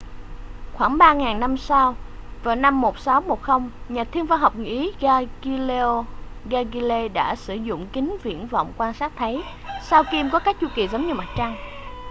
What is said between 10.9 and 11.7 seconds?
như mặt trăng